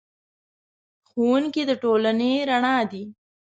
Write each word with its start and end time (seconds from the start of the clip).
ښوونکی 1.09 1.63
د 1.69 1.71
ټولنې 1.83 2.31
رڼا 2.49 2.77
دی. 2.91 3.03